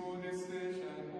Senhor 0.00 0.24
esteja 0.24 1.19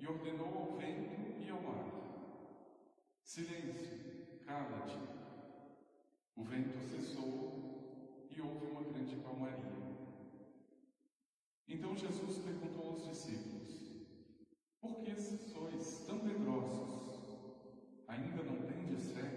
e 0.00 0.06
ordenou 0.06 0.48
ao 0.48 0.76
vento 0.76 1.42
e 1.44 1.50
ao 1.50 1.60
mar: 1.60 1.84
Silêncio, 3.22 4.40
cala-te. 4.46 4.96
O 6.36 6.44
vento 6.44 6.78
cessou 6.80 8.28
e 8.30 8.40
houve 8.40 8.66
uma 8.66 8.82
grande 8.82 9.16
calmaria. 9.16 9.78
Então 11.66 11.96
Jesus 11.96 12.38
perguntou 12.38 12.92
aos 12.92 13.08
discípulos: 13.08 13.58
por 14.80 15.00
que 15.02 15.14
sois 15.16 16.04
tão 16.06 16.22
medrosos? 16.24 17.18
Ainda 18.06 18.42
não 18.44 18.62
tendes 18.62 19.10
fé? 19.10 19.28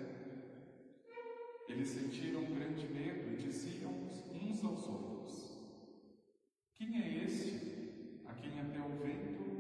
Eles 1.68 1.90
sentiram 1.90 2.46
grande 2.46 2.88
medo 2.88 3.34
e 3.34 3.38
diziam 3.38 3.92
uns 3.92 4.64
aos 4.64 4.88
outros: 4.88 5.58
Quem 6.76 7.02
é 7.02 7.24
este 7.24 8.22
a 8.26 8.34
quem 8.36 8.60
até 8.60 8.80
o 8.80 9.00
vento 9.00 9.51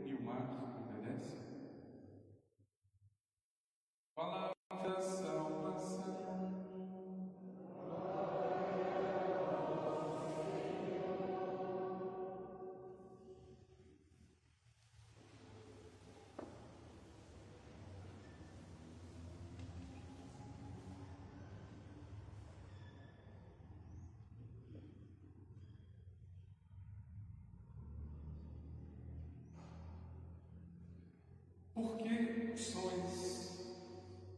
sois 32.59 33.51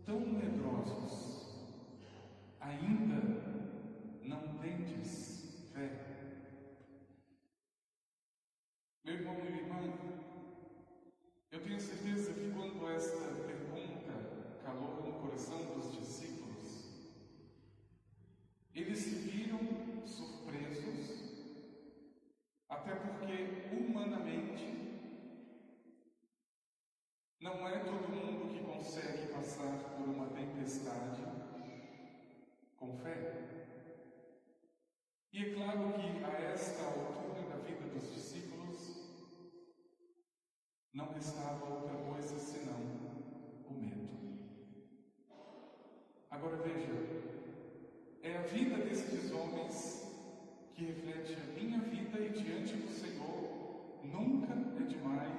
tão 0.06 0.19
medrosos? 0.19 1.24
Ainda 2.59 3.22
não 4.24 4.57
tendes 4.57 5.69
fé? 5.74 5.90
Meu 9.03 9.16
irmão 9.16 9.35
e 9.40 9.52
minha 9.52 9.63
irmã, 9.63 9.94
eu 11.52 11.62
tenho 11.62 11.79
certeza 11.79 12.34
que 12.34 12.52
quando 12.52 12.90
esta 12.90 13.18
pergunta 13.46 14.59
calou 14.63 15.03
no 15.03 15.19
coração 15.19 15.59
dos 15.73 15.91
discípulos, 15.91 17.03
eles 18.73 19.00
se 19.00 19.16
viram 19.16 19.59
surpresos, 20.06 21.34
até 22.69 22.96
porque 22.96 23.75
humanamente 23.75 24.84
não 27.44 27.68
é 27.68 27.78
todo 27.79 28.07
mundo 28.09 28.53
que 28.53 28.63
consegue 28.63 29.28
passar 29.34 29.78
por 29.97 30.07
uma 30.07 30.28
tempestade 30.28 31.22
com 32.78 32.97
fé. 33.00 33.44
E 35.34 35.40
é 35.40 35.53
claro 35.53 35.94
que 35.94 36.23
a 36.23 36.52
esta 36.53 36.85
altura 36.85 37.41
da 37.50 37.58
vida 37.58 37.85
dos 37.94 38.13
discípulos 38.13 39.19
não 40.94 41.17
estava 41.17 41.66
outra 41.66 41.97
coisa 41.97 42.40
senão 42.40 42.79
o 43.69 43.73
medo. 43.73 44.09
Agora 46.31 46.56
veja, 46.58 46.94
é 48.22 48.38
a 48.38 48.41
vida 48.44 48.78
desses 48.78 49.31
homens 49.31 50.08
que 50.73 50.85
reflete 50.85 51.34
a 51.34 51.59
minha 51.59 51.79
vida 51.79 52.19
e 52.19 52.29
diante 52.29 52.78
do 52.78 52.90
Senhor 52.90 54.00
nunca 54.02 54.53
é 54.53 54.85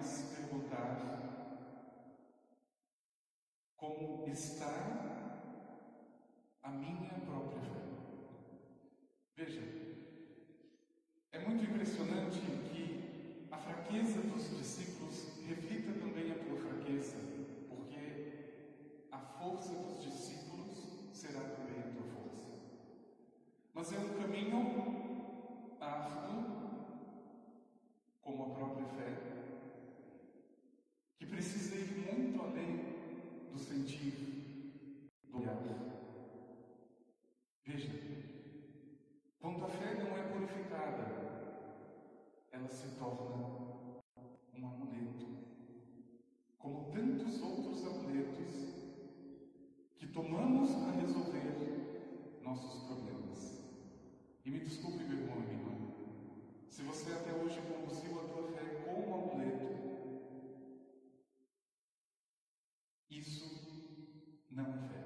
perguntar 0.04 1.15
como 3.76 4.26
está 4.28 5.25
a 6.62 6.70
minha 6.70 7.15
própria 7.26 7.60
fé. 7.60 7.81
Veja, 9.37 9.62
é 11.32 11.38
muito 11.38 11.64
impressionante 11.64 12.41
que 12.41 13.48
a 13.50 13.56
fraqueza 13.56 14.20
dos 14.20 14.56
discípulos 14.59 15.38
reflita 15.47 15.93
também 15.93 16.32
a 16.32 16.34
tua 16.34 16.56
fraqueza, 16.56 17.16
porque 17.69 19.09
a 19.10 19.19
força 19.19 19.75
dos 19.75 20.03
discípulos 20.03 21.14
será 21.14 21.41
também 21.41 21.78
a 21.78 21.93
tua 21.93 22.06
força. 22.14 22.48
Mas 23.72 23.93
é 23.93 23.98
um 23.98 24.14
caminho 24.20 24.94
árduo, 25.81 26.54
como 28.22 28.44
a 28.44 28.54
própria 28.54 28.87
fé, 28.87 29.34
que 31.19 31.26
precisa 31.26 31.76
ir 31.76 32.03
muito 32.14 32.41
além 32.41 33.50
do 33.52 33.58
sentir, 33.58 35.10
do 35.30 35.38
olhar. 35.38 35.58
Veja, 37.66 37.91
quando 39.41 39.64
a 39.64 39.69
fé 39.69 39.94
não 39.94 40.16
é 40.16 40.22
purificada, 40.32 41.25
ela 42.52 42.69
se 42.69 42.88
torna 42.98 44.02
um 44.56 44.66
amuleto, 44.66 45.26
como 46.58 46.92
tantos 46.92 47.42
outros 47.42 47.84
amuletos 47.86 48.54
que 49.96 50.06
tomamos 50.06 50.70
para 50.70 50.92
resolver 50.92 52.41
nossos 52.42 52.84
problemas. 52.84 53.60
E 54.44 54.50
me 54.50 54.60
desculpe, 54.60 55.04
meu 55.04 55.19
irmão 55.19 55.38
e 55.38 55.46
minha 55.46 55.60
irmã, 55.60 55.75
se 56.69 56.82
você 56.82 57.12
até 57.12 57.32
hoje 57.32 57.60
conduziu 57.62 58.20
a 58.20 58.25
tua 58.25 58.48
fé 58.52 58.84
como 58.84 59.14
amuleto, 59.14 59.75
Isso 63.14 63.46
não 64.50 64.64
é 64.64 64.88
fé. 64.88 65.04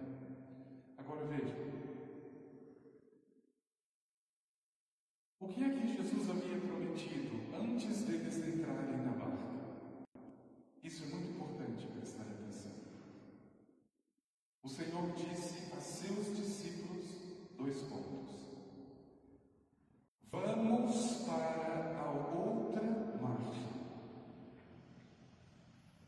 Agora 0.97 1.27
veja. 1.27 1.55
O 5.49 5.51
que 5.51 5.65
é 5.65 5.71
que 5.71 5.97
Jesus 5.97 6.29
havia 6.29 6.61
prometido 6.61 7.41
antes 7.59 8.03
deles 8.03 8.37
entrarem 8.37 8.99
na 8.99 9.13
barca? 9.13 9.49
Isso 10.85 11.05
é 11.05 11.07
muito 11.07 11.31
importante 11.31 11.87
prestar 11.87 12.25
atenção. 12.25 12.73
O 14.63 14.69
Senhor 14.69 15.11
disse 15.17 15.73
a 15.75 15.81
seus 15.81 16.37
discípulos 16.37 17.07
dois 17.57 17.79
pontos. 17.85 18.37
Vamos 20.31 21.25
para 21.27 21.99
a 21.99 22.11
outra 22.13 22.83
margem. 23.19 23.69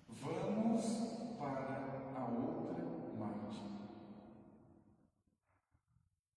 Vamos 0.07 0.85
para 1.39 2.13
a 2.15 2.25
outra 2.27 2.85
margem. 3.19 3.71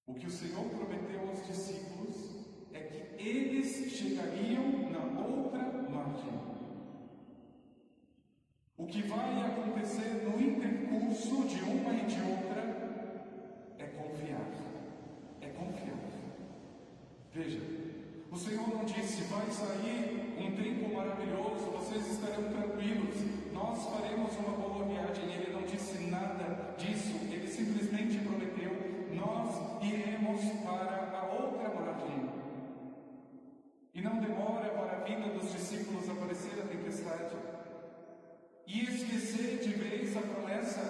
O 0.08 0.14
que 0.14 0.28
o 0.28 0.32
Senhor 0.32 0.70
prometeu 0.70 1.28
aos 1.28 1.46
discípulos 1.46 2.44
é 2.74 2.80
que 2.80 3.24
eles 3.24 3.92
chegariam 3.92 4.90
na 4.90 5.26
outra 5.26 5.64
margem. 5.90 6.34
O 8.76 8.88
que 8.88 9.04
acontecer 9.46 10.24
no 10.24 10.40
intercurso 10.42 11.44
de 11.48 11.62
uma 11.64 11.94
e 11.94 12.06
de 12.06 12.22
outra 12.22 12.62
é 13.78 13.86
confiar. 13.86 14.48
É 15.42 15.48
confiar. 15.48 16.00
Veja, 17.34 17.60
o 18.32 18.38
Senhor 18.38 18.68
não 18.68 18.86
disse, 18.86 19.24
vai 19.24 19.50
sair 19.52 20.36
um 20.38 20.56
tempo 20.56 20.96
maravilhoso, 20.96 21.72
vocês 21.72 22.08
estarão 22.12 22.44
tranquilos, 22.52 23.16
nós 23.54 23.86
faremos 23.86 24.32
uma 24.38 24.58
boa 24.58 24.86
viagem. 24.86 25.34
Ele 25.34 25.54
não 25.54 25.64
disse 25.64 25.98
nada 26.10 26.76
disso, 26.78 27.14
ele 27.32 27.48
simplesmente 27.48 28.18
prometeu, 28.20 28.72
nós 29.14 29.84
iremos 29.84 30.42
para 30.64 31.20
a 31.20 31.26
outra 31.32 31.70
margem. 31.70 32.30
E 33.94 34.02
não 34.02 34.18
demora 34.20 34.70
para 34.70 34.98
a 34.98 35.04
vida 35.04 35.30
dos 35.30 35.52
discípulos 35.52 36.10
aparecer 36.10 36.60
a 36.60 36.68
tempestade 36.68 37.36
e 38.66 38.84
esquecer 38.84 39.60
de 39.60 39.74
vez 39.74 40.16
a 40.16 40.22
promessa. 40.22 40.82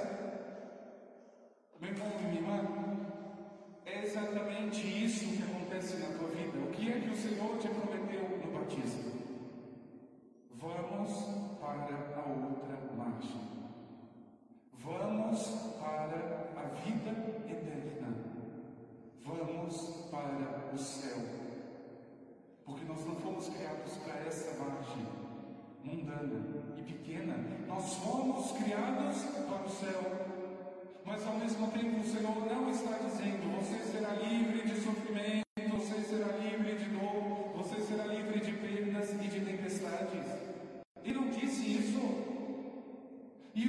Meu 1.80 1.92
irmão 1.92 2.12
e 2.20 2.24
minha 2.24 2.36
irmã, 2.36 2.60
é 3.86 4.04
exatamente 4.04 5.06
isso 5.06 5.26
que 5.26 5.44
acontece 5.44 5.98
na 5.98 6.13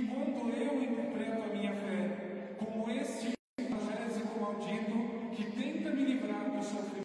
E 0.05 0.07
quando 0.07 0.51
eu 0.51 0.83
interpreto 0.83 1.45
a 1.45 1.47
minha 1.47 1.73
fé 1.73 2.57
como 2.59 2.91
este 2.91 3.33
evangélico 3.57 4.39
maldito 4.39 5.31
que 5.35 5.45
tenta 5.45 5.91
me 5.93 6.05
livrar 6.05 6.51
do 6.51 6.63
sofrimento 6.63 7.04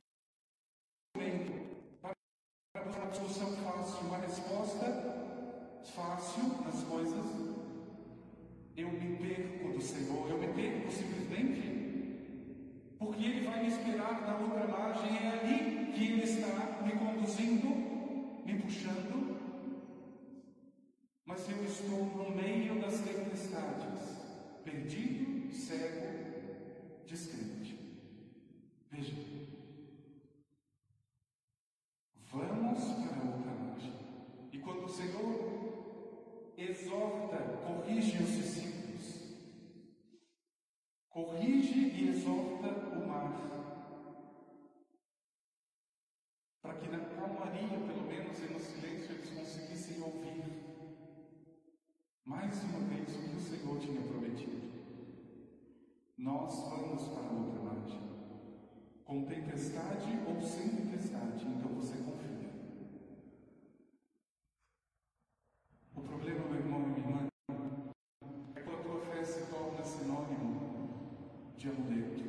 de 71.60 71.68
amuleto. 71.68 72.24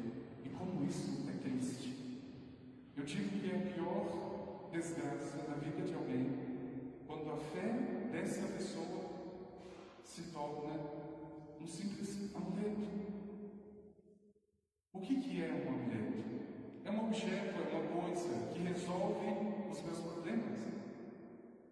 E 0.45 0.49
como 0.49 0.85
isso 0.85 1.25
é 1.31 1.49
triste. 1.49 1.97
Eu 2.97 3.05
digo 3.05 3.39
que 3.39 3.49
é 3.49 3.57
a 3.57 3.73
pior 3.73 4.69
desgraça 4.73 5.37
na 5.49 5.55
vida 5.55 5.87
de 5.87 5.95
alguém 5.95 6.27
quando 7.07 7.31
a 7.31 7.37
fé 7.37 8.09
dessa 8.11 8.43
pessoa 8.49 9.09
se 10.03 10.23
torna 10.33 10.75
um 11.61 11.67
simples 11.67 12.35
amuleto. 12.35 12.91
O 14.93 15.01
que, 15.01 15.21
que 15.21 15.43
é 15.45 15.65
um 15.65 15.75
amuleto? 15.75 16.21
É 16.85 16.91
um 16.91 17.07
objeto, 17.07 17.55
é 17.55 17.77
uma 17.77 18.03
coisa 18.03 18.53
que 18.53 18.59
resolve 18.59 19.27
os 19.71 19.81
meus 19.81 19.99
problemas. 20.01 20.59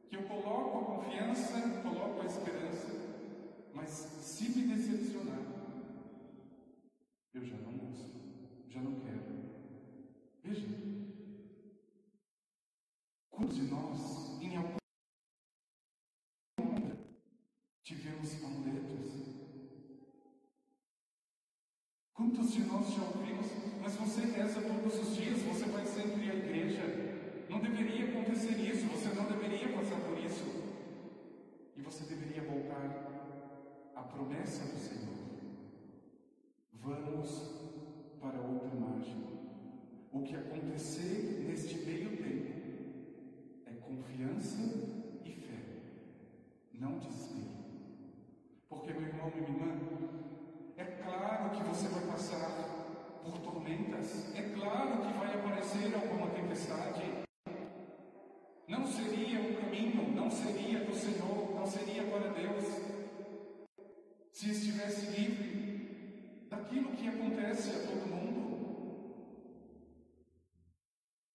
Que 0.09 0.17
eu 0.17 0.23
coloco 0.23 0.79
a 0.79 0.97
confiança, 0.97 1.61
coloco 1.83 2.23
a 2.23 2.27
esperança, 2.27 2.89
mas 3.75 3.89
se 3.91 4.49
me 4.51 4.75
decepcionar, 4.75 5.48
eu 7.39 7.47
já 7.47 7.57
não 7.59 7.89
uso, 7.89 8.11
já 8.69 8.81
não 8.81 8.99
quero. 8.99 9.23
Veja, 10.43 10.67
quantos 13.31 13.57
de 13.57 13.63
nós, 13.63 14.43
em 14.43 14.57
algum 14.57 14.79
tivemos 17.85 18.45
amuletos? 18.45 19.29
Quantos 22.13 22.53
de 22.53 22.65
nós 22.65 22.93
já 22.93 23.03
ouvimos, 23.05 23.47
mas 23.81 23.95
você 23.95 24.23
reza 24.23 24.61
todos 24.61 24.99
os 24.99 25.17
dias, 25.17 25.41
você 25.43 25.67
vai 25.67 25.87
sempre 25.87 26.31
à 26.31 26.35
igreja. 26.35 26.83
Não 27.49 27.61
deveria 27.61 28.09
acontecer 28.09 28.59
isso, 28.59 28.87
você 28.87 29.15
não 29.15 29.27
deveria 29.27 29.73
passar 29.73 30.01
por 30.01 30.19
isso. 30.19 30.45
E 31.77 31.83
você 31.83 32.05
deveria 32.05 32.43
voltar 32.43 33.93
à 33.95 34.03
promessa 34.03 34.65
do 34.65 34.77
Senhor. 34.77 35.28
Vamos 36.89 37.43
para 38.19 38.41
outra 38.41 38.71
margem. 38.81 39.23
O 40.11 40.23
que 40.23 40.35
acontecer 40.35 41.45
neste 41.47 41.85
meio 41.85 42.17
tempo 42.17 42.49
é 43.67 43.73
confiança 43.75 44.57
e 45.23 45.33
fé, 45.33 45.61
não 46.73 46.99
desespero. 46.99 47.45
Porque, 48.71 48.95
meu 48.95 49.03
irmão 49.03 49.31
minha 49.35 49.51
irmã, 49.51 49.79
é 50.79 50.85
claro 50.85 51.51
que 51.51 51.63
você 51.65 51.89
vai 51.89 52.07
passar 52.07 53.21
por 53.23 53.39
tormentas, 53.41 54.35
é 54.35 54.43
claro 54.59 55.03
que 55.03 55.13
vai 55.13 55.35
aparecer 55.35 55.95
alguma 55.95 56.31
tempestade. 56.31 57.03
Não 58.67 58.87
seria 58.87 59.43
o 59.43 59.61
caminho, 59.61 60.17
não 60.17 60.31
seria 60.31 60.87
do 60.87 60.95
Senhor, 60.95 61.55
não 61.55 61.67
seria 61.67 62.05
para 62.05 62.33
Deus, 62.33 62.65
se 64.33 64.51
estivesse 64.53 65.11
livre 65.11 65.48
daquilo 66.59 66.97
que 66.97 67.09
acontece 67.09 67.71
a 67.71 67.87
todo 67.87 68.09
mundo. 68.09 68.39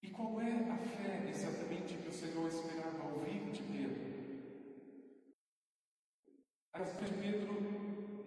E 0.02 0.10
qual 0.10 0.42
é 0.42 0.70
a 0.70 0.78
fé 0.78 1.30
exatamente 1.30 1.96
que 1.96 2.10
o 2.10 2.14
Senhor 2.14 2.48
esperava 2.48 3.04
ouvir 3.14 3.52
de 3.52 3.64
Pedro? 3.64 4.04
A 6.74 6.84
fé 6.84 7.06
de 7.06 7.14
Pedro, 7.14 7.54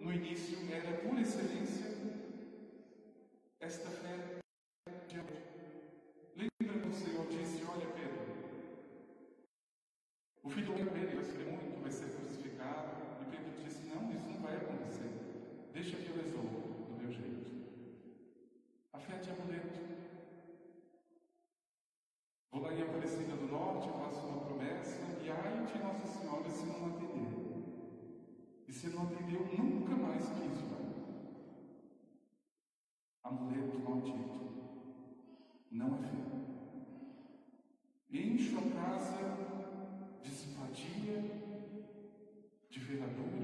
no 0.01 0.11
início, 0.11 0.57
era 0.71 0.97
por 0.97 1.19
excelência 1.19 1.97
esta 3.59 3.89
fé 3.89 4.39
de 5.07 5.19
hoje. 5.19 5.43
Lembra 6.35 6.79
que 6.79 6.87
o 6.87 6.93
Senhor 6.93 7.27
disse: 7.27 7.63
Olha, 7.65 7.87
Pedro, 7.87 8.25
o 10.43 10.49
filho 10.49 10.65
do 10.67 10.73
homem 10.73 10.85
vai 10.85 11.23
sofrer 11.23 11.45
muito, 11.51 11.81
vai 11.81 11.91
ser 11.91 12.09
crucificado. 12.09 12.89
E 13.21 13.25
Pedro 13.25 13.51
disse: 13.61 13.87
Não, 13.89 14.09
isso 14.11 14.29
não 14.29 14.39
vai 14.41 14.55
acontecer. 14.55 15.11
Deixa 15.73 15.97
que 15.97 16.09
eu 16.09 16.15
resolvo 16.15 16.85
do 16.87 17.01
meu 17.01 17.11
jeito. 17.11 17.51
A 18.93 18.99
fé 18.99 19.17
de 19.17 19.29
amuleto. 19.29 19.77
Vou 22.51 22.61
lá 22.61 22.73
em 22.73 22.81
Aparecida 22.81 23.35
do 23.35 23.47
Norte, 23.47 23.89
faço 23.89 24.25
uma 24.25 24.45
promessa, 24.45 25.01
e 25.21 25.29
ai 25.29 25.65
de 25.65 25.79
Nossa 25.79 26.07
Senhora 26.07 26.49
se 26.49 26.65
não 26.65 26.87
atender. 26.87 27.07
E 28.67 28.73
atendeu, 29.27 29.45
nunca 29.57 29.95
mais 29.95 30.23
quis 30.23 30.61
vai. 30.61 30.87
Amuleto 33.23 33.79
maldito. 33.79 34.37
Não 35.71 35.95
é 35.95 36.01
fé. 36.01 36.17
Encho 38.09 38.57
a 38.57 38.61
casa 38.71 40.21
de 40.23 40.31
simpatia, 40.31 41.21
de 42.69 42.79
ferradura, 42.79 43.37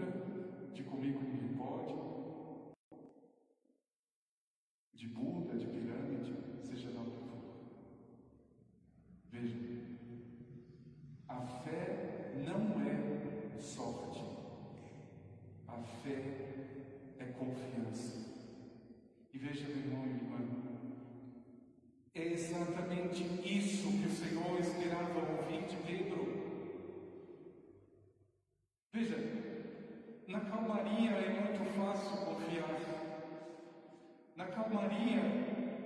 fé 16.03 16.21
é 17.17 17.25
confiança. 17.31 18.17
E 19.33 19.37
veja, 19.37 19.65
meu 19.67 19.77
irmão 19.77 20.05
e 20.05 20.09
irmã, 20.09 20.37
é 22.13 22.33
exatamente 23.13 23.47
isso 23.47 23.91
que 23.91 24.07
o 24.07 24.11
Senhor 24.11 24.59
esperava 24.59 25.19
ouvir 25.19 25.67
de 25.67 25.77
Pedro. 25.77 26.23
Veja, 28.91 29.17
na 30.27 30.41
calmaria 30.41 31.11
é 31.11 31.29
muito 31.29 31.63
fácil 31.75 32.25
confiar. 32.25 32.73
Na 34.35 34.45
calmaria 34.47 35.21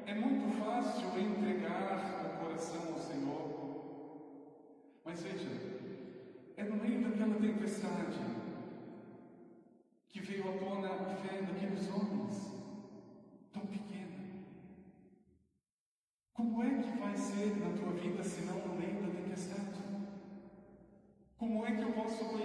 é 0.05 0.13
muito 0.13 0.57
fácil 0.63 1.19
entregar 1.19 2.25
o 2.25 2.45
coração 2.45 2.93
ao 2.93 2.99
Senhor. 2.99 3.47
Mas 5.03 5.21
veja, 5.21 5.49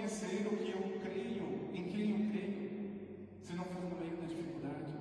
eu 0.03 0.09
posso 0.09 0.25
conhecer 0.25 0.47
o 0.47 0.57
que 0.57 0.71
eu 0.71 0.99
creio, 0.99 1.69
em 1.73 1.89
quem 1.89 2.11
eu 2.11 2.29
creio, 2.29 3.27
se 3.41 3.53
não 3.53 3.63
for 3.63 3.83
no 3.83 3.97
meio 3.97 4.17
da 4.17 4.25
dificuldade? 4.25 4.93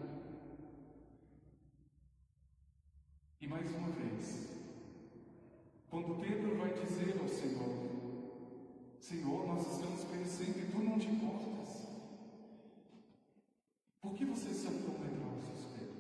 E 3.41 3.47
mais 3.49 3.69
uma 3.75 3.89
vez, 3.89 4.47
quando 5.91 6.21
Pedro 6.21 6.57
vai 6.57 6.73
dizer 6.73 7.19
ao 7.21 7.29
Senhor: 7.29 7.91
Senhor, 9.01 9.47
nós 9.47 9.67
estamos 9.67 10.05
perecendo 10.05 10.61
e 10.61 10.71
tu 10.71 10.79
não 10.79 10.99
te 10.99 11.09
importas. 11.09 11.53
Por 14.01 14.15
que 14.15 14.25
tão 14.25 14.99
medrosos, 14.99 15.67
Pedro? 15.77 15.97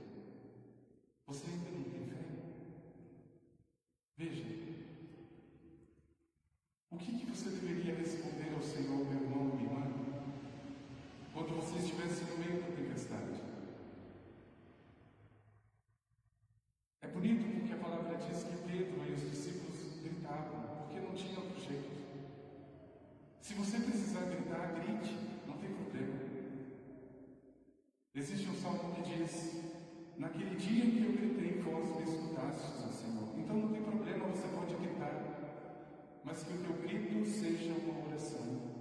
Você 1.26 1.46
ainda 1.50 1.70
não 1.70 1.82
tem 1.84 2.06
fé? 2.06 2.22
Veja, 4.16 4.52
o 6.92 6.98
que, 6.98 7.18
que 7.18 7.24
você 7.24 7.48
deveria 7.48 7.94
responder 7.94 8.52
ao 8.54 8.62
Senhor, 8.62 9.04
meu 9.06 9.22
irmão 9.22 9.50
e 9.50 9.56
minha 9.56 9.70
irmã, 9.70 9.86
quando 11.32 11.56
você 11.56 11.78
estivesse 11.78 12.22
no 12.24 12.36
meio 12.36 12.60
da 12.60 12.68
tempestade? 12.76 13.40
É 17.00 17.08
bonito 17.08 17.50
porque 17.50 17.72
a 17.72 17.78
palavra 17.78 18.18
diz 18.18 18.44
que 18.44 18.56
Pedro 18.68 19.00
e 19.08 19.12
os 19.14 19.30
discípulos 19.30 20.02
gritavam, 20.02 20.84
porque 20.84 21.00
não 21.00 21.14
tinha 21.14 21.38
outro 21.38 21.58
jeito. 21.58 21.90
Se 23.40 23.54
você 23.54 23.80
precisar 23.80 24.26
gritar, 24.26 24.74
grite, 24.74 25.16
não 25.46 25.56
tem 25.56 25.72
problema. 25.72 26.20
Existe 28.14 28.50
um 28.50 28.54
salmo 28.54 28.94
que 28.94 29.16
diz: 29.16 29.62
Naquele 30.18 30.56
dia 30.56 30.84
em 30.84 30.90
que 30.90 31.04
eu 31.04 31.12
gritei, 31.12 31.62
vós 31.62 31.96
me 31.96 32.02
escutastes, 32.02 32.84
ó 32.84 32.92
Senhor. 32.92 33.28
Então 33.38 33.56
não 33.56 33.72
tem 33.72 33.82
problema, 33.82 34.26
você 34.26 34.46
pode 34.48 34.74
gritar, 34.74 35.32
mas 36.32 36.44
que 36.44 36.54
o 36.54 36.62
teu 36.62 36.72
grito 36.78 37.26
seja 37.26 37.74
uma 37.74 38.06
oração 38.06 38.72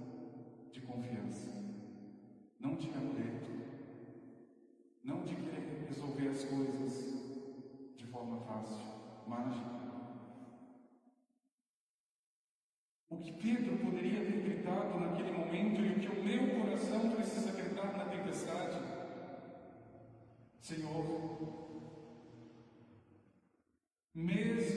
de 0.72 0.80
confiança, 0.80 1.50
não 2.58 2.76
de 2.76 2.88
amuleto, 2.88 3.50
não 5.04 5.22
de 5.22 5.34
querer 5.36 5.84
resolver 5.86 6.28
as 6.28 6.44
coisas 6.44 7.12
de 7.94 8.06
forma 8.06 8.40
fácil, 8.46 8.78
mágica. 9.26 9.82
O 13.10 13.18
que 13.18 13.32
Pedro 13.32 13.76
poderia 13.84 14.24
ter 14.24 14.40
gritado 14.40 14.98
naquele 14.98 15.32
momento 15.32 15.82
e 15.82 15.90
o 15.90 16.00
que 16.00 16.08
o 16.08 16.24
meu 16.24 16.58
coração 16.58 17.10
precisa 17.10 17.52
gritar 17.52 17.98
na 17.98 18.06
tempestade? 18.06 18.80
Senhor, 20.58 21.61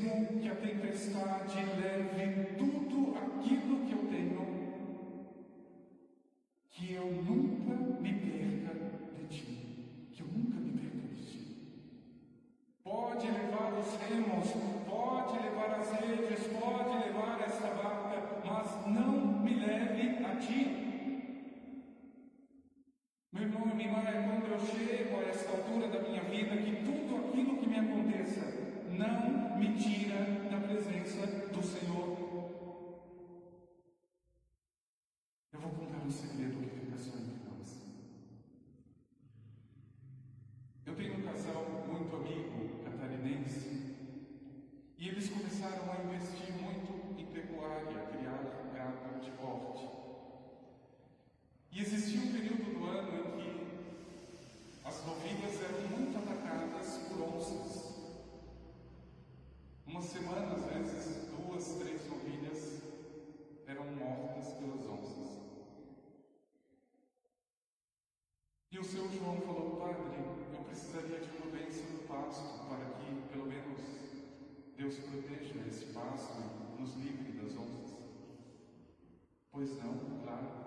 mesmo 0.06 0.40
que 0.40 0.48
a 0.48 0.56
tempestade 0.56 1.58
leve 1.82 2.56
tudo 2.58 3.18
aquilo 3.18 3.86
que 3.86 3.92
eu 3.92 4.08
tenho, 4.10 4.48
que 6.70 6.94
eu 6.94 7.06
nunca 7.06 8.02
me 8.02 8.14
perca 8.14 8.76
de 9.18 9.28
ti, 9.36 10.10
que 10.14 10.22
eu 10.22 10.28
nunca 10.28 10.60
me 10.60 10.72
perca 10.74 11.08
de 11.08 11.26
ti. 11.26 11.42
Pode 12.84 13.28
levar 13.28 13.74
os 13.74 13.96
remos, 13.96 14.50
pode 14.88 15.40
levar 15.40 15.80
as 15.80 15.92
redes, 15.92 16.48
pode 16.48 17.08
levar 17.08 17.42
esta 17.42 17.68
barca, 17.70 18.42
mas 18.46 18.88
não 18.88 19.42
me 19.42 19.54
leve 19.56 20.24
a 20.24 20.36
ti. 20.36 20.82
Meu 23.34 23.44
irmão 23.44 23.70
e 23.72 23.76
minha 23.76 23.90
irmã, 23.90 24.04
é 24.08 24.24
quando 24.24 24.52
eu 24.52 24.60
chego 24.60 25.20
a 25.20 25.24
esta 25.24 25.52
altura 25.52 25.88
da 25.88 26.00
minha 26.00 26.22
vida 26.22 26.56
que 26.58 26.86
tudo 26.86 27.28
aquilo 27.28 27.58
que 27.58 27.68
me 27.68 27.80
aconteça 27.80 28.65
não 28.92 29.58
me 29.58 29.78
tira 29.78 30.18
da 30.50 30.60
presença 30.60 31.26
do 31.48 31.64
Senhor. 31.64 32.16
Eu 35.54 35.60
vou 35.60 35.72
contar 35.72 36.06
um 36.06 36.12
segredo 36.12 36.60
que 36.60 36.80
fica 36.80 36.98
só 36.98 37.18
entre 37.18 37.50
nós. 37.50 37.82
Eu 40.86 40.96
tenho 40.96 41.18
um 41.18 41.22
casal 41.24 41.64
muito 41.88 42.16
amigo 42.16 42.84
catarinense 42.84 43.96
e 44.98 45.08
eles 45.10 45.30
começaram 45.30 45.92
a 45.92 46.04
investir 46.04 46.54
muito 46.54 47.20
em 47.20 47.26
pecuária, 47.28 48.06
criar 48.12 48.72
gado 48.74 49.22
de 49.22 49.32
porte. 49.32 49.88
E 51.72 51.82
existia 51.82 52.22
um 52.22 52.32
período 52.32 52.80
do 52.80 52.86
ano 52.86 53.18
em 53.18 53.42
que 53.42 53.66
as 54.84 55.06
novilhas 55.06 55.62
eram 55.62 55.98
muito 55.98 56.18
atacadas 56.18 56.98
por 57.08 57.22
onças. 57.22 57.96
Uma 59.88 60.02
semana, 60.02 60.56
às 60.56 60.66
vezes, 60.66 61.28
duas, 61.30 61.68
três 61.76 62.06
novilhas 62.10 62.82
eram 63.68 63.86
mortas 63.96 64.54
pelas 64.54 64.86
onças. 64.86 65.40
E 68.72 68.80
o 68.80 68.84
seu 68.84 69.10
João 69.10 69.40
falou, 69.42 69.78
Padre, 69.78 70.20
eu 70.54 70.64
precisaria 70.66 71.20
de 71.20 71.30
uma 71.38 71.52
bênção 71.52 71.86
no 71.92 72.00
pasto 72.08 72.68
para 72.68 72.86
que, 73.00 73.32
pelo 73.32 73.46
menos, 73.46 73.80
Deus 74.76 74.96
proteja 74.96 75.66
esse 75.70 75.86
pasto 75.94 76.42
e 76.78 76.82
nos 76.82 76.94
livre 76.96 77.32
das 77.32 77.58
onças. 77.58 77.96
Pois 79.52 79.78
não, 79.78 79.98
claro. 80.24 80.66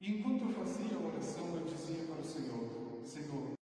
E 0.00 0.12
enquanto 0.12 0.42
eu 0.42 0.52
fazia 0.52 0.96
a 0.96 1.00
oração, 1.00 1.56
eu 1.56 1.64
dizia 1.64 2.04
para 2.04 2.20
o 2.20 2.24
Senhor: 2.24 3.02
Senhor, 3.04 3.56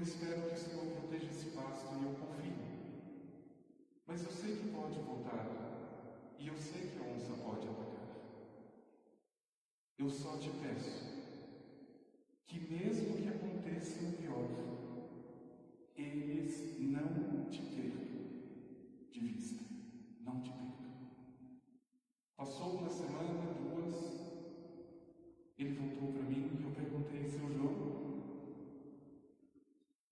eu 0.00 0.04
espero 0.04 0.48
que 0.48 0.54
o 0.54 0.58
Senhor 0.58 0.86
proteja 0.86 1.26
esse 1.26 1.50
pasto 1.50 1.94
e 1.94 2.04
eu 2.04 2.14
confio. 2.14 2.54
Mas 4.06 4.22
eu 4.22 4.30
sei 4.30 4.56
que 4.56 4.70
pode 4.70 4.98
voltar 5.00 5.46
e 6.38 6.48
eu 6.48 6.56
sei 6.56 6.88
que 6.88 6.98
a 6.98 7.02
onça 7.02 7.34
pode 7.44 7.68
atacar. 7.68 8.08
Eu 9.98 10.08
só 10.08 10.38
te 10.38 10.48
peço 10.52 11.20
que, 12.46 12.60
mesmo 12.60 13.14
que 13.18 13.28
aconteça 13.28 14.02
o 14.06 14.12
pior, 14.12 14.48
eles 15.94 16.80
não 16.80 17.50
te 17.50 17.60
percam 17.60 19.10
de 19.12 19.20
vista. 19.20 19.62
Não 20.22 20.40
te 20.40 20.48
percam. 20.48 21.60
Passou 22.38 22.78
uma 22.78 22.88
semana, 22.88 23.52
duas, 23.52 23.94
ele 25.58 25.74
voltou 25.74 26.10
para 26.14 26.22
mim 26.22 26.58
e 26.58 26.62
eu 26.62 26.70
perguntei, 26.70 27.28
seu 27.28 27.52
João, 27.52 28.00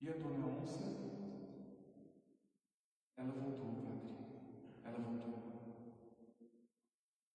e 0.01 0.09
a 0.09 0.13
dona 0.13 0.47
Onça? 0.47 0.85
Ela 3.19 3.33
voltou, 3.33 3.75
padre. 3.83 4.15
Ela 4.85 4.99
voltou. 5.01 5.35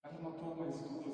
Ela 0.02 0.18
matou 0.18 0.56
mais 0.56 0.82
duas 0.82 1.12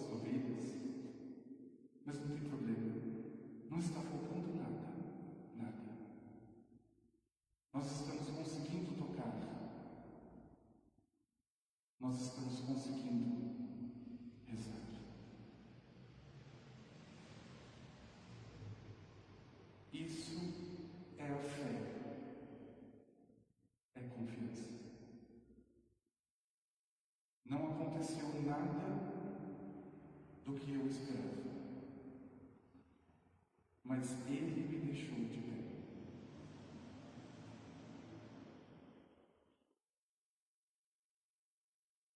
nada 28.49 28.89
do 30.45 30.53
que 30.55 30.73
eu 30.73 30.87
esperava. 30.87 31.49
Mas 33.83 34.11
Ele 34.27 34.67
me 34.67 34.79
deixou 34.85 35.15
de 35.15 35.37
bem. 35.37 35.65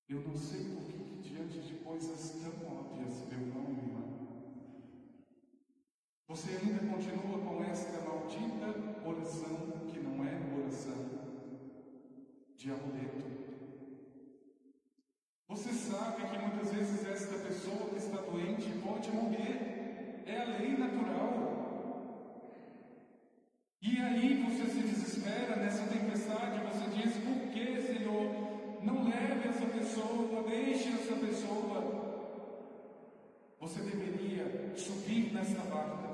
Eu 0.09 0.21
não 0.21 0.35
sei 0.35 0.65
por 0.65 0.83
que, 0.83 1.29
diante 1.29 1.59
de 1.61 1.73
coisas 1.75 2.31
tão 2.41 2.67
óbvias, 2.67 3.27
meu 3.27 3.39
irmão 3.39 3.65
e 3.69 3.77
irmã, 3.77 4.03
você 6.27 6.57
ainda 6.57 6.79
continua 6.91 7.39
com 7.39 7.63
esta 7.63 8.01
maldita 8.01 9.07
oração, 9.07 9.87
que 9.91 9.99
não 9.99 10.23
é 10.23 10.33
oração, 10.57 11.09
de 12.55 12.71
amuleto. 12.71 13.22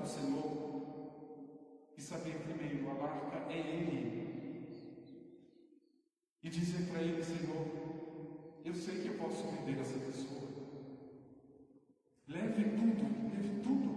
Senhor 0.09 1.93
e 1.95 2.01
saber 2.01 2.39
primeiro, 2.39 2.89
a 2.89 2.93
barca 2.95 3.53
é 3.53 3.57
Ele. 3.57 4.09
E 6.41 6.49
dizer 6.49 6.87
para 6.89 7.01
Ele, 7.03 7.23
Senhor, 7.23 7.67
eu 8.65 8.73
sei 8.73 9.01
que 9.01 9.07
eu 9.09 9.17
posso 9.19 9.43
perder 9.43 9.81
essa 9.81 9.99
pessoa. 9.99 10.49
Leve 12.27 12.63
tudo, 12.63 13.03
leve 13.31 13.61
tudo. 13.61 13.89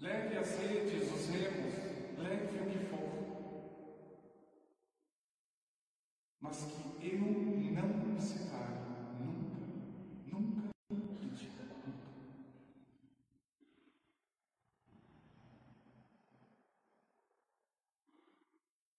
Leve 0.00 0.36
as 0.36 0.58
redes, 0.58 1.10
os 1.10 1.28
remos, 1.28 1.74
leve 2.18 2.58
o 2.58 2.70
que 2.70 2.78
for. 2.90 3.14
Mas 6.40 6.66
que 6.66 7.06
eu 7.06 7.18
não 7.18 7.56
me 7.56 7.70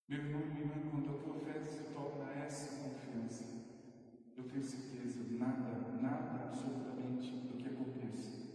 Meu 0.07 0.19
irmão 0.19 0.41
e 0.41 0.45
minha 0.45 0.61
irmã, 0.61 0.89
quando 0.91 1.09
a 1.09 1.19
tua 1.19 1.39
fé 1.39 1.59
se 1.63 1.93
torna 1.93 2.31
essa 2.31 2.75
confiança, 2.75 3.43
eu 4.37 4.43
tenho 4.43 4.63
certeza, 4.63 5.25
nada, 5.31 5.97
nada 6.01 6.45
absolutamente 6.45 7.31
do 7.47 7.57
que 7.57 7.67
aconteça 7.67 8.45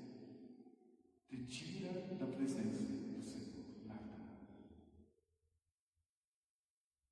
te 1.30 1.45
tira 1.45 1.92
da 2.19 2.26
presença 2.26 2.83
do 2.83 3.25
Senhor. 3.25 3.64
Nada. 3.87 4.00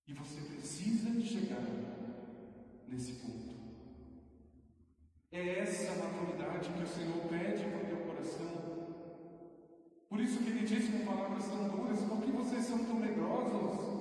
E 0.09 0.12
você 0.12 0.40
precisa 0.40 1.21
chegar 1.21 1.62
nesse 2.88 3.12
ponto. 3.14 3.57
É 5.30 5.61
essa 5.61 5.95
maturidade 6.02 6.71
que 6.73 6.83
o 6.83 6.87
Senhor 6.87 7.28
pede 7.28 7.64
para 7.64 7.83
o 7.83 7.87
teu 7.87 7.99
coração. 8.07 8.68
Por 10.09 10.21
isso 10.21 10.42
que 10.42 10.50
ele 10.50 10.66
diz 10.66 10.88
com 10.90 11.04
palavras 11.04 11.47
tão 11.47 11.68
duras, 11.68 12.00
por 12.02 12.23
que 12.23 12.33
vocês 12.33 12.64
são 12.64 12.85
tão 12.85 12.97
medrosos? 12.97 13.99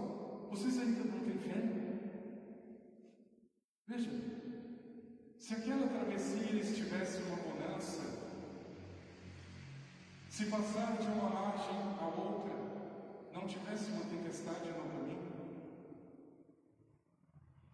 Vocês 0.49 0.79
ainda 0.79 1.03
não 1.03 1.19
têm 1.19 1.37
fé? 1.37 1.61
Veja, 3.85 4.09
se 5.47 5.53
aquela 5.53 5.87
travessia 5.87 6.59
estivesse 6.59 7.21
uma 7.21 7.37
bonança, 7.37 8.03
se 10.27 10.45
passar 10.47 10.97
de 10.97 11.07
uma 11.07 11.29
margem 11.29 11.79
à 12.01 12.07
outra 12.21 12.53
não 13.33 13.47
tivesse 13.47 13.91
uma 13.91 14.03
tempestade 14.03 14.67
no 14.71 14.89
caminho, 14.89 15.31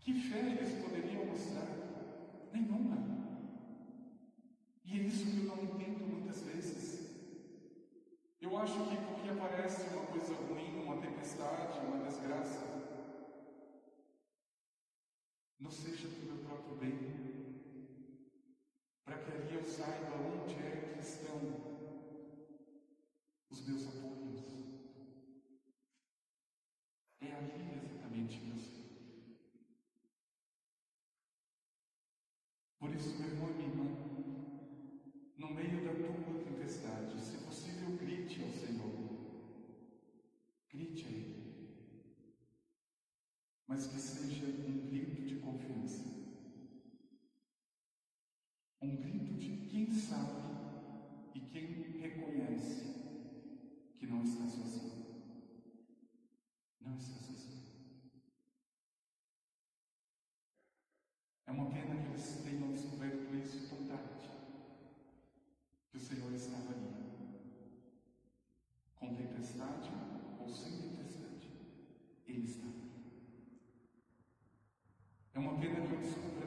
que 0.02 0.14
fé 0.14 0.38
eles 0.38 0.84
poderiam 0.84 1.26
mostrar? 1.26 1.66
Nenhuma. 2.54 2.96
E 4.86 5.00
é 5.00 5.02
isso 5.02 5.26
que 5.26 5.38
eu 5.38 5.46
não 5.46 5.64
entendo 5.64 6.06
muitas 6.06 6.42
vezes. 6.42 7.10
Eu 8.40 8.56
acho 8.56 8.88
que 8.88 8.98
porque 8.98 9.30
aparece 9.30 9.88
uma 9.96 10.06
coisa 10.06 10.36
ruim, 10.36 10.80
uma 10.84 11.02
tempestade, 11.02 11.80
uma 11.88 12.06
desgraça, 12.08 12.62
não 15.60 15.72
seja 15.72 16.08
para 16.08 16.20
o 16.20 16.36
meu 16.36 16.46
próprio 16.46 16.76
bem, 16.76 17.34
para 19.06 19.18
que 19.18 19.32
ali 19.32 19.56
eu 19.56 19.63
saiba 19.74 20.16
onde 20.18 20.54
é 20.54 20.94
que 20.94 21.02
estão 21.02 21.40
os 23.50 23.66
meus 23.66 23.88
apoios. 23.88 24.44
É 27.20 27.32
ali 27.34 27.72
exatamente 27.74 28.38
que 28.38 28.50
eu 28.50 28.60
sei. 28.60 28.84
Por 32.80 32.94
isso, 32.94 33.18
meu 33.18 33.30
irmão 33.30 33.50
e 33.50 33.54
minha 33.54 33.70
irmã, 33.70 33.86
no 35.38 35.54
meio 35.56 35.84
da 35.86 35.94
tua 35.96 36.44
tempestade, 36.44 37.20
se 37.20 37.38
possível, 37.40 37.98
grite 37.98 38.44
ao 38.44 38.52
Senhor. 38.52 38.94
Grite 40.70 41.06
a 41.06 41.10
Ele. 41.10 41.44
Mas 43.68 43.88
que 43.88 44.00
seja 44.00 44.46
um 44.46 44.88
grito 44.88 45.24
de 45.24 45.40
confiança. 45.40 46.14
Um 48.82 48.98
grito 48.98 49.34
de 49.40 49.66
quem 49.70 49.90
sabe 49.94 50.44
e 51.34 51.40
quem 51.40 52.00
reconhece 52.02 52.84
que 53.98 54.06
não 54.06 54.24
está 54.24 54.46
sozinho. 54.46 55.24
Não 56.82 56.98
está 56.98 57.18
sozinho. 57.18 57.64
É 61.43 61.43
uma 61.54 61.70
pena 61.70 61.96
que 61.96 62.08
eles 62.10 62.42
tenham 62.44 62.72
descoberto 62.72 63.36
isso 63.36 63.70
tão 63.70 63.86
tarde. 63.86 64.32
Que 65.92 65.98
o 65.98 66.00
Senhor 66.00 66.34
estava 66.34 66.72
ali. 66.72 66.94
Com 68.96 69.16
tempestade 69.16 69.92
ou 70.40 70.48
sem 70.48 70.72
tempestade, 70.72 71.52
Ele 72.28 72.46
está 72.46 72.66
ali. 72.66 72.92
É 75.34 75.40
uma 75.40 75.60
pena 75.60 75.88
que 75.88 75.94
eu 75.94 76.00
descubra 76.00 76.43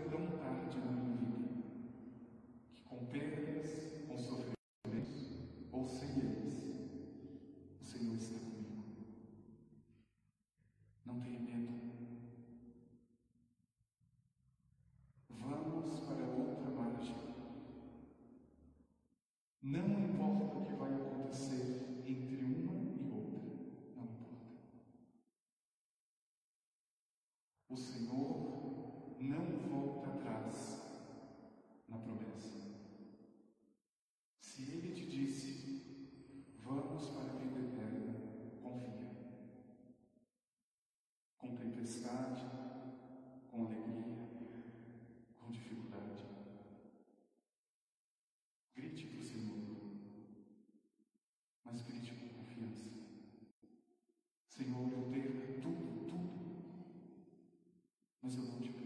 mas 58.47 58.86